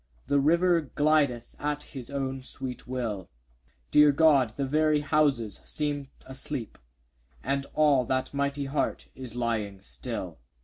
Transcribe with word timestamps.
The 0.25 0.39
river 0.39 0.81
glideth 0.81 1.55
at 1.59 1.83
his 1.83 2.09
own 2.09 2.41
sweet 2.41 2.87
will: 2.87 3.29
Dear 3.91 4.11
God! 4.11 4.49
the 4.57 4.65
very 4.65 5.01
houses 5.01 5.61
seem 5.63 6.07
asleep; 6.25 6.79
And 7.43 7.67
all 7.75 8.05
that 8.05 8.33
mighty 8.33 8.65
heart 8.65 9.09
is 9.13 9.35
lying 9.35 9.79
still! 9.81 10.39